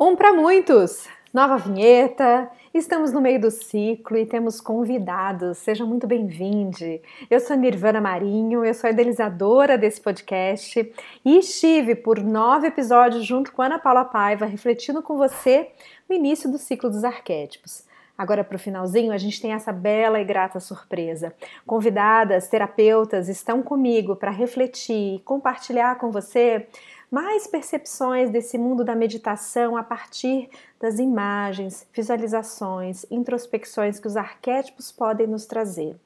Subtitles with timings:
[0.00, 1.08] Um para muitos!
[1.34, 5.58] Nova vinheta, estamos no meio do ciclo e temos convidados.
[5.58, 7.00] Seja muito bem-vindo.
[7.28, 13.50] Eu sou Nirvana Marinho, eu sou idealizadora desse podcast e estive por nove episódios junto
[13.50, 15.72] com Ana Paula Paiva, refletindo com você
[16.08, 17.82] o início do ciclo dos arquétipos.
[18.16, 21.32] Agora, para o finalzinho, a gente tem essa bela e grata surpresa.
[21.66, 26.68] Convidadas, terapeutas estão comigo para refletir e compartilhar com você
[27.10, 34.92] mais percepções desse mundo da meditação a partir das imagens, visualizações, introspecções que os arquétipos
[34.92, 35.96] podem nos trazer.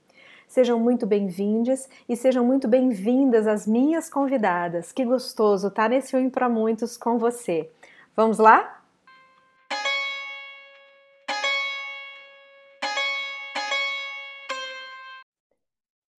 [0.47, 4.93] Sejam muito bem-vindas e sejam muito bem-vindas as minhas convidadas.
[4.93, 7.71] Que gostoso estar nesse Um para Muitos com você.
[8.15, 8.81] Vamos lá?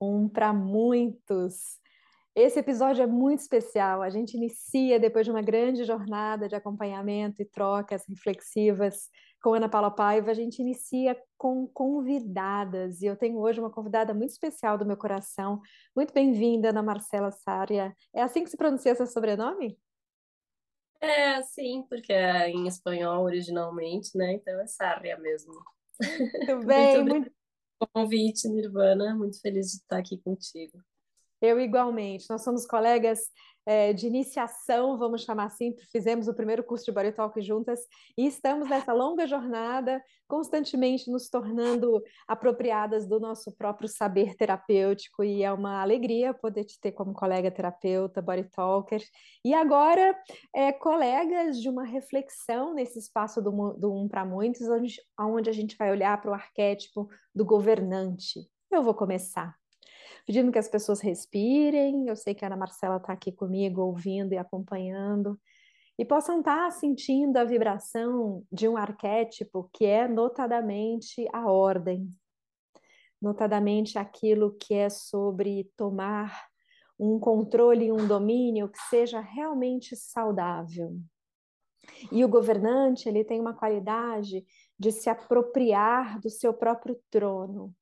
[0.01, 1.79] Um para muitos.
[2.35, 4.01] Esse episódio é muito especial.
[4.01, 9.07] A gente inicia depois de uma grande jornada de acompanhamento e trocas reflexivas
[9.39, 10.31] com Ana Paula Paiva.
[10.31, 14.97] A gente inicia com convidadas e eu tenho hoje uma convidada muito especial do meu
[14.97, 15.61] coração.
[15.95, 17.95] Muito bem-vinda, Ana Marcela Sária.
[18.11, 19.77] É assim que se pronuncia seu sobrenome?
[20.99, 24.33] É, sim, porque é em espanhol originalmente, né?
[24.33, 25.53] Então é Sária mesmo.
[26.47, 27.31] Muito bem, muito, muito...
[27.93, 29.13] convite, Nirvana.
[29.13, 30.81] Muito feliz de estar aqui contigo.
[31.43, 32.29] Eu igualmente.
[32.29, 33.19] Nós somos colegas
[33.65, 37.81] é, de iniciação, vamos chamar assim, fizemos o primeiro curso de Body Talk juntas
[38.17, 45.43] e estamos nessa longa jornada, constantemente nos tornando apropriadas do nosso próprio saber terapêutico e
[45.43, 49.03] é uma alegria poder te ter como colega terapeuta, Body Talker.
[49.43, 50.17] E agora,
[50.55, 55.53] é, colegas de uma reflexão nesse espaço do, do Um para Muitos, onde, onde a
[55.53, 58.47] gente vai olhar para o arquétipo do governante.
[58.71, 59.61] Eu vou começar
[60.25, 62.07] pedindo que as pessoas respirem.
[62.07, 65.39] Eu sei que a Ana Marcela está aqui comigo, ouvindo e acompanhando,
[65.97, 72.09] e possam estar tá sentindo a vibração de um arquétipo que é notadamente a ordem,
[73.21, 76.47] notadamente aquilo que é sobre tomar
[76.99, 80.97] um controle e um domínio que seja realmente saudável.
[82.11, 84.45] E o governante, ele tem uma qualidade
[84.79, 87.73] de se apropriar do seu próprio trono,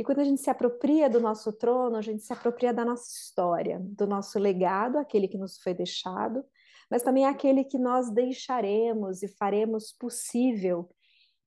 [0.00, 3.06] e quando a gente se apropria do nosso trono, a gente se apropria da nossa
[3.06, 6.42] história, do nosso legado, aquele que nos foi deixado,
[6.90, 10.88] mas também aquele que nós deixaremos e faremos possível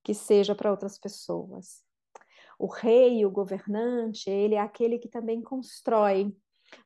[0.04, 1.82] que seja para outras pessoas.
[2.56, 6.32] O rei, o governante, ele é aquele que também constrói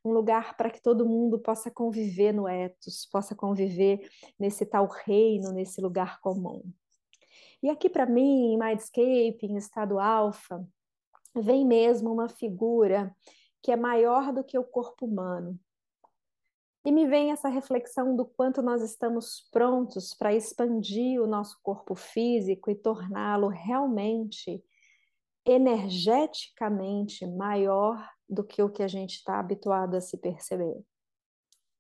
[0.02, 4.08] um lugar para que todo mundo possa conviver no ethos, possa conviver
[4.40, 6.62] nesse tal reino, nesse lugar comum.
[7.62, 10.66] E aqui para mim, em Mindscape, em estado alfa,
[11.40, 13.14] vem mesmo uma figura
[13.62, 15.58] que é maior do que o corpo humano.
[16.84, 21.94] E me vem essa reflexão do quanto nós estamos prontos para expandir o nosso corpo
[21.94, 24.64] físico e torná-lo realmente
[25.44, 30.82] energeticamente maior do que o que a gente está habituado a se perceber.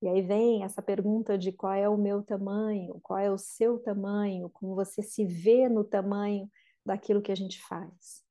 [0.02, 3.78] E aí vem essa pergunta de qual é o meu tamanho, qual é o seu
[3.78, 6.50] tamanho, como você se vê no tamanho
[6.84, 8.27] daquilo que a gente faz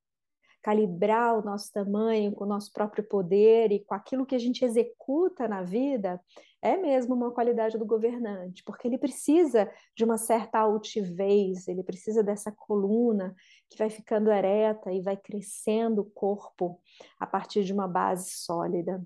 [0.62, 4.64] calibrar o nosso tamanho com o nosso próprio poder e com aquilo que a gente
[4.64, 6.20] executa na vida,
[6.60, 12.22] é mesmo uma qualidade do governante, porque ele precisa de uma certa altivez, ele precisa
[12.22, 13.34] dessa coluna
[13.70, 16.80] que vai ficando ereta e vai crescendo o corpo
[17.18, 19.04] a partir de uma base sólida.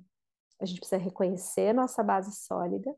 [0.61, 2.95] A gente precisa reconhecer nossa base sólida.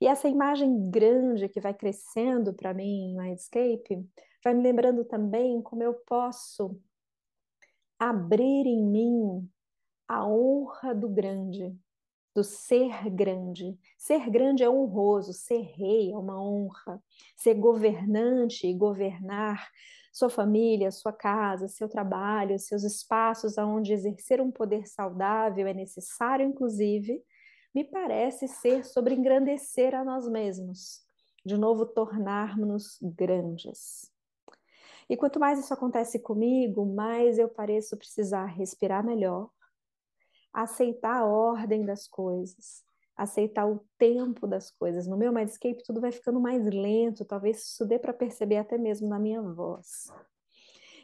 [0.00, 4.04] E essa imagem grande que vai crescendo para mim em Mindscape
[4.42, 6.76] vai me lembrando também como eu posso
[8.08, 9.48] abrir em mim
[10.08, 11.72] a honra do grande,
[12.34, 13.78] do ser grande.
[13.96, 17.00] Ser grande é honroso, ser rei é uma honra.
[17.36, 19.70] Ser governante e governar
[20.12, 26.44] sua família, sua casa, seu trabalho, seus espaços aonde exercer um poder saudável é necessário,
[26.44, 27.22] inclusive,
[27.72, 31.00] me parece ser sobre engrandecer a nós mesmos,
[31.46, 34.11] de novo tornarmos-nos grandes.
[35.12, 39.50] E quanto mais isso acontece comigo, mais eu pareço precisar respirar melhor,
[40.50, 42.82] aceitar a ordem das coisas,
[43.14, 45.06] aceitar o tempo das coisas.
[45.06, 49.06] No meu Mindscape tudo vai ficando mais lento, talvez isso dê para perceber até mesmo
[49.06, 50.10] na minha voz.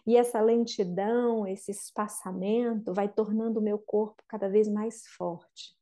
[0.06, 5.77] E essa lentidão, esse espaçamento vai tornando o meu corpo cada vez mais forte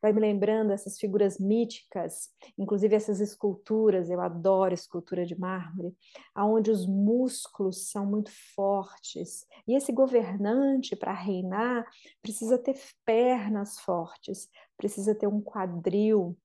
[0.00, 5.94] vai me lembrando essas figuras míticas, inclusive essas esculturas, eu adoro escultura de mármore,
[6.34, 9.46] aonde os músculos são muito fortes.
[9.66, 11.86] E esse governante para reinar
[12.22, 16.36] precisa ter pernas fortes, precisa ter um quadril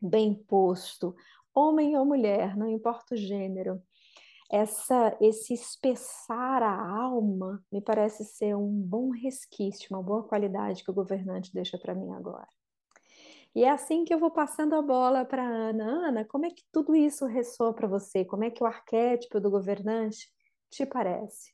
[0.00, 1.14] bem posto,
[1.54, 3.82] homem ou mulher, não importa o gênero,
[4.50, 10.90] essa esse espessar a alma me parece ser um bom resquício, uma boa qualidade que
[10.90, 12.46] o governante deixa para mim agora.
[13.54, 16.08] E é assim que eu vou passando a bola para Ana.
[16.08, 18.24] Ana, como é que tudo isso ressoa para você?
[18.24, 20.28] Como é que o arquétipo do governante
[20.70, 21.52] te parece?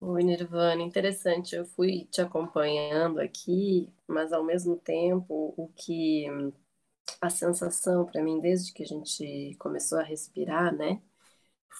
[0.00, 1.54] Oi, Nirvana, interessante.
[1.56, 6.26] Eu fui te acompanhando aqui, mas ao mesmo tempo, o que
[7.20, 11.00] a sensação para mim desde que a gente começou a respirar, né,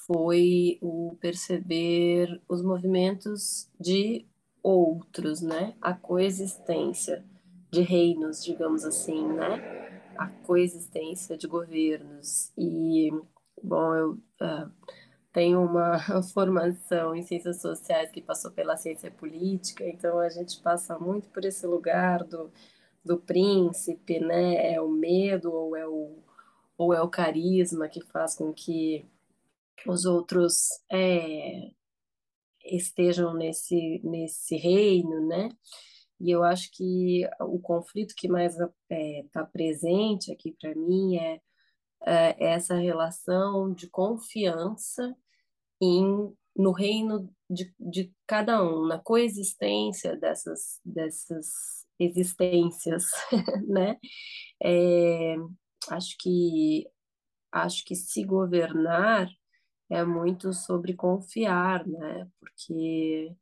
[0.07, 4.27] foi o perceber os movimentos de
[4.63, 7.25] outros, né, a coexistência
[7.73, 13.11] de reinos, digamos assim, né, a coexistência de governos e
[13.63, 14.71] bom, eu uh,
[15.33, 15.99] tenho uma
[16.35, 21.45] formação em ciências sociais que passou pela ciência política, então a gente passa muito por
[21.45, 22.53] esse lugar do,
[23.05, 24.75] do príncipe, né?
[24.75, 26.19] É o medo ou é o,
[26.77, 29.07] ou é o carisma que faz com que
[29.87, 31.71] os outros é,
[32.65, 35.49] estejam nesse, nesse reino, né?
[36.23, 41.17] E eu acho que o conflito que mais está é, tá presente aqui para mim
[41.17, 41.41] é
[42.05, 45.15] é, essa relação de confiança
[45.81, 51.47] em, no reino de, de cada um, na coexistência dessas, dessas
[51.99, 53.05] existências,
[53.69, 53.97] né?
[54.63, 55.37] É,
[55.91, 56.89] acho que
[57.53, 59.29] acho que se governar
[59.91, 62.29] é muito sobre confiar, né?
[62.41, 63.37] Porque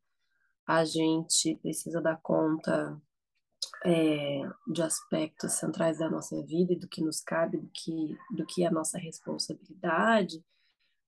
[0.70, 2.96] a gente precisa dar conta
[3.84, 8.46] é, de aspectos centrais da nossa vida e do que nos cabe, do que, do
[8.46, 10.44] que é nossa responsabilidade,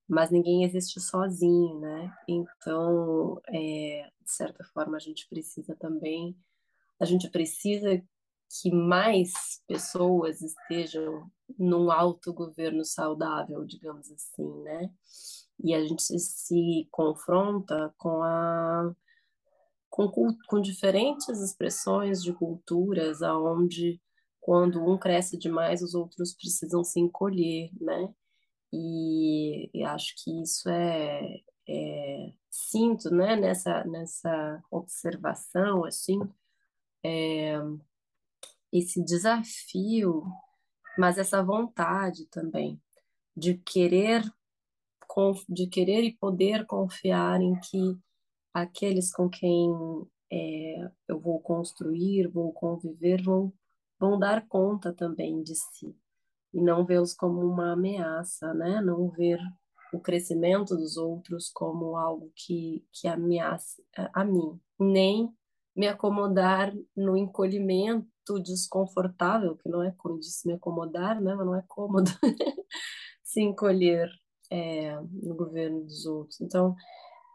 [0.05, 2.13] mas ninguém existe sozinho, né?
[2.27, 6.35] Então, é, de certa forma, a gente precisa também,
[6.99, 8.03] a gente precisa
[8.61, 14.91] que mais pessoas estejam num autogoverno saudável, digamos assim, né?
[15.63, 18.93] E a gente se confronta com a
[19.93, 24.01] com, com diferentes expressões de culturas, aonde
[24.41, 28.11] quando um cresce demais, os outros precisam se encolher, né?
[28.73, 33.35] E, e acho que isso é, é, sinto, né?
[33.35, 36.19] Nessa nessa observação, assim,
[37.05, 37.53] é,
[38.71, 40.23] esse desafio,
[40.97, 42.81] mas essa vontade também
[43.37, 44.23] de querer
[45.47, 47.97] de querer e poder confiar em que
[48.53, 49.71] aqueles com quem
[50.31, 53.53] é, eu vou construir, vou conviver, vão,
[53.99, 55.95] vão dar conta também de si
[56.53, 58.79] e não vê-los como uma ameaça, né?
[58.79, 59.39] Não ver
[59.91, 63.81] o crescimento dos outros como algo que, que ameaça
[64.13, 65.33] a mim, nem
[65.75, 71.33] me acomodar no encolhimento desconfortável, que não é como disse me acomodar, né?
[71.35, 72.11] Mas não é cômodo
[73.23, 74.09] se encolher
[74.51, 76.39] é, no governo dos outros.
[76.39, 76.75] Então,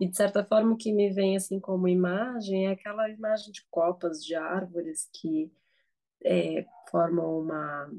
[0.01, 3.65] e de certa forma o que me vem assim como imagem é aquela imagem de
[3.71, 5.51] copas de árvores que
[6.25, 7.91] é, formam uma,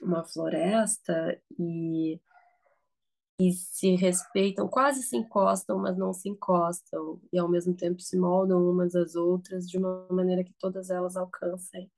[0.00, 2.20] uma floresta e,
[3.38, 8.16] e se respeitam, quase se encostam, mas não se encostam, e ao mesmo tempo se
[8.16, 11.90] moldam umas às outras de uma maneira que todas elas alcancem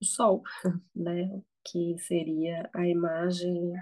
[0.00, 0.42] o sol,
[0.94, 1.42] né?
[1.64, 3.72] Que seria a imagem,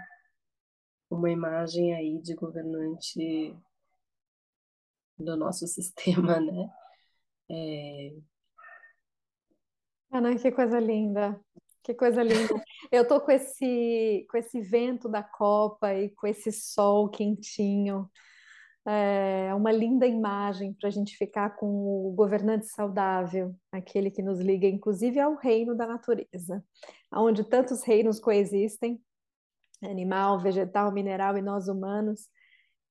[1.10, 3.56] uma imagem aí de governante
[5.20, 6.70] do nosso sistema, né?
[7.50, 8.14] É...
[10.12, 11.40] Ana, que coisa linda,
[11.82, 12.54] que coisa linda.
[12.90, 18.10] Eu tô com esse, com esse vento da Copa e com esse sol quentinho.
[18.86, 24.40] É uma linda imagem para a gente ficar com o governante saudável, aquele que nos
[24.40, 26.64] liga, inclusive, ao reino da natureza,
[27.12, 29.00] onde tantos reinos coexistem,
[29.82, 32.28] animal, vegetal, mineral e nós humanos,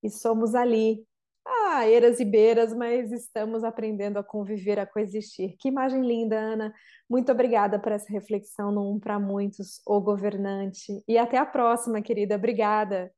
[0.01, 1.05] e somos ali
[1.49, 5.55] ah, eras e beiras, mas estamos aprendendo a conviver, a coexistir.
[5.57, 6.73] Que imagem linda, Ana.
[7.09, 11.03] Muito obrigada por essa reflexão no Um para Muitos, o governante.
[11.07, 12.35] E até a próxima, querida.
[12.35, 13.11] Obrigada.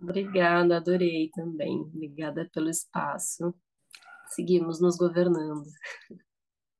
[0.00, 1.80] Obrigada, adorei também.
[1.80, 3.54] Obrigada pelo espaço.
[4.28, 5.66] Seguimos nos governando.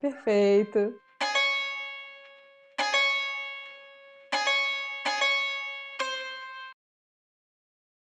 [0.00, 0.94] Perfeito.